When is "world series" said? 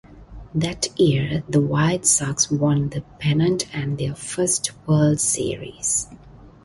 4.87-6.07